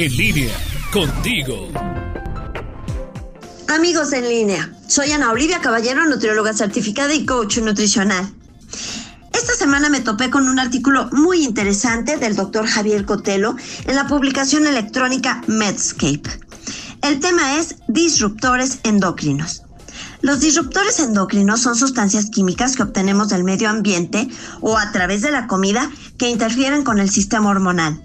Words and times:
En 0.00 0.16
línea, 0.16 0.54
contigo. 0.92 1.72
Amigos 3.66 4.12
en 4.12 4.28
línea, 4.28 4.72
soy 4.86 5.10
Ana 5.10 5.32
Olivia 5.32 5.60
Caballero, 5.60 6.06
nutrióloga 6.06 6.52
certificada 6.52 7.12
y 7.12 7.26
coach 7.26 7.58
nutricional. 7.58 8.32
Esta 9.32 9.54
semana 9.54 9.88
me 9.88 10.00
topé 10.00 10.30
con 10.30 10.48
un 10.48 10.60
artículo 10.60 11.08
muy 11.10 11.42
interesante 11.42 12.16
del 12.16 12.36
doctor 12.36 12.68
Javier 12.68 13.06
Cotelo 13.06 13.56
en 13.86 13.96
la 13.96 14.06
publicación 14.06 14.68
electrónica 14.68 15.42
Medscape. 15.48 16.30
El 17.02 17.18
tema 17.18 17.58
es 17.58 17.74
disruptores 17.88 18.78
endocrinos. 18.84 19.64
Los 20.20 20.38
disruptores 20.38 21.00
endocrinos 21.00 21.60
son 21.60 21.74
sustancias 21.74 22.30
químicas 22.30 22.76
que 22.76 22.84
obtenemos 22.84 23.30
del 23.30 23.42
medio 23.42 23.68
ambiente 23.68 24.28
o 24.60 24.78
a 24.78 24.92
través 24.92 25.22
de 25.22 25.32
la 25.32 25.48
comida 25.48 25.90
que 26.18 26.28
interfieren 26.28 26.84
con 26.84 27.00
el 27.00 27.10
sistema 27.10 27.50
hormonal. 27.50 28.00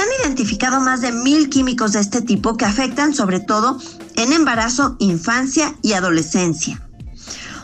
Se 0.00 0.04
han 0.04 0.22
identificado 0.24 0.80
más 0.80 1.02
de 1.02 1.12
mil 1.12 1.50
químicos 1.50 1.92
de 1.92 2.00
este 2.00 2.22
tipo 2.22 2.56
que 2.56 2.64
afectan 2.64 3.12
sobre 3.12 3.38
todo 3.38 3.78
en 4.16 4.32
embarazo, 4.32 4.96
infancia 4.98 5.76
y 5.82 5.92
adolescencia. 5.92 6.80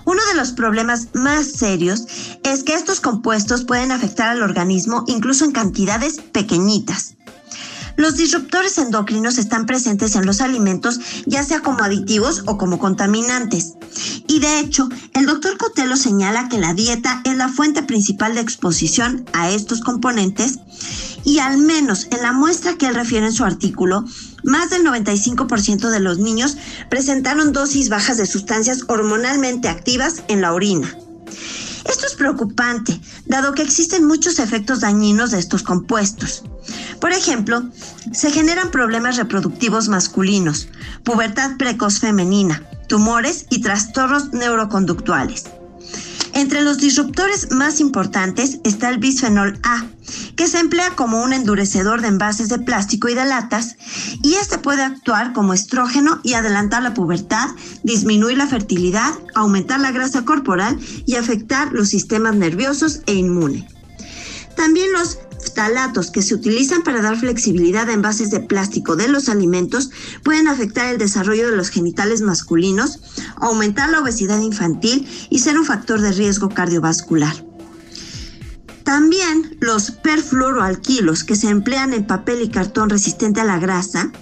Uno 0.05 0.21
de 0.27 0.37
los 0.37 0.53
problemas 0.53 1.09
más 1.15 1.47
serios 1.53 2.05
es 2.45 2.63
que 2.63 2.75
estos 2.75 3.01
compuestos 3.01 3.65
pueden 3.65 3.91
afectar 3.91 4.29
al 4.29 4.43
organismo 4.43 5.05
incluso 5.07 5.47
en 5.47 5.53
cantidades 5.53 6.21
pequeñitas. 6.21 7.15
Los 7.97 8.19
disruptores 8.19 8.77
endocrinos 8.77 9.39
están 9.39 9.65
presentes 9.65 10.15
en 10.15 10.27
los 10.27 10.43
alimentos, 10.43 11.01
ya 11.25 11.43
sea 11.43 11.61
como 11.61 11.85
aditivos 11.85 12.43
o 12.45 12.59
como 12.59 12.79
contaminantes. 12.79 13.77
Y 14.29 14.41
de 14.41 14.61
hecho, 14.61 14.91
el 15.15 15.25
doctor 15.25 15.57
Cotelo 15.57 15.97
señala 15.97 16.51
que 16.51 16.59
la 16.59 16.75
dieta 16.75 17.23
es 17.25 17.35
la 17.39 17.49
fuente 17.49 17.83
principal 17.83 18.35
de 18.35 18.43
exposición 18.43 19.25
a 19.33 19.49
estos 19.49 19.81
componentes 19.81 20.59
y 21.27 21.41
al 21.41 21.59
menos 21.59 22.07
en 22.13 22.23
la 22.23 22.33
muestra 22.33 22.79
que 22.79 22.87
él 22.87 22.95
refiere 22.95 23.27
en 23.27 23.33
su 23.33 23.45
artículo, 23.45 24.05
más 24.45 24.71
del 24.71 24.85
95% 24.85 25.91
de 25.91 26.01
los 26.01 26.19
niños 26.19 26.57
presentaron 26.89 27.53
dosis 27.53 27.89
bajas 27.89 28.17
de 28.17 28.27
sustancias 28.27 28.85
hormonalmente 28.87 29.69
activas 29.69 30.23
en 30.29 30.41
la 30.41 30.55
orina. 30.55 30.97
Esto 31.85 32.07
es 32.07 32.15
preocupante, 32.15 33.01
dado 33.27 33.55
que 33.55 33.63
existen 33.63 34.07
muchos 34.07 34.39
efectos 34.39 34.81
dañinos 34.81 35.33
de 35.33 35.41
estos 35.41 35.65
compuestos. 35.65 36.45
Por 37.01 37.13
ejemplo, 37.13 37.65
se 38.13 38.31
generan 38.31 38.71
problemas 38.71 39.17
reproductivos 39.17 39.89
masculinos, 39.89 40.69
pubertad 41.03 41.57
precoz 41.59 41.99
femenina, 41.99 42.63
tumores 42.89 43.47
y 43.51 43.63
trastornos 43.63 44.33
neuroconductuales. 44.33 45.45
Entre 46.35 46.61
los 46.61 46.79
disruptores 46.79 47.51
más 47.51 47.81
importantes 47.81 48.59
está 48.63 48.91
el 48.91 48.99
bisfenol 48.99 49.59
A, 49.63 49.87
que 50.37 50.49
se 50.49 50.59
emplea 50.59 50.91
como 50.91 51.23
un 51.23 51.33
endurecedor 51.33 52.03
de 52.03 52.09
envases 52.09 52.49
de 52.49 52.59
plástico 52.59 53.09
y 53.09 53.15
de 53.15 53.25
latas, 53.25 53.77
y 54.23 54.35
este 54.35 54.59
puede 54.59 54.83
actuar 54.83 55.33
como 55.33 55.55
estrógeno 55.55 56.21
y 56.23 56.35
adelantar 56.35 56.83
la 56.83 56.95
pubertad, 56.95 57.49
disminuir 57.83 58.37
la 58.39 58.47
fertilidad, 58.47 59.15
aumentar 59.35 59.81
la 59.81 59.93
grasa 59.93 60.25
corporal 60.25 60.79
y 61.07 61.17
afectar 61.17 61.73
los 61.73 61.89
sistemas 61.89 62.35
nerviosos 62.37 63.01
e 63.07 63.15
inmune. 63.15 63.67
También 64.57 64.93
los 64.93 65.19
Talatos 65.55 66.11
que 66.11 66.23
se 66.23 66.35
utilizan 66.35 66.83
para 66.83 67.01
dar 67.01 67.17
flexibilidad 67.17 67.89
a 67.89 67.93
envases 67.93 68.31
de 68.31 68.41
plástico 68.41 68.97
de 68.97 69.09
los 69.09 69.29
alimentos 69.29 69.91
pueden 70.23 70.49
afectar 70.49 70.89
el 70.89 70.99
desarrollo 70.99 71.51
de 71.51 71.57
los 71.57 71.71
genitales 71.71 72.21
masculinos, 72.21 73.01
aumentar 73.37 73.91
la 73.91 74.01
obesidad 74.01 74.41
infantil 74.41 75.09
y 75.31 75.39
ser 75.39 75.59
un 75.59 75.65
factor 75.65 76.01
de 76.01 76.13
riesgo 76.13 76.49
cardiovascular. 76.49 77.35
También 78.87 79.59
los 79.61 79.91
perfluoroalquilos 79.91 81.25
que 81.25 81.35
se 81.35 81.49
emplean 81.49 81.93
en 81.93 82.07
papel 82.07 82.41
y 82.41 82.51
cartón 82.51 82.89
resistente 82.89 83.41
a 83.41 83.45
la 83.45 83.59
grasa 83.59 84.13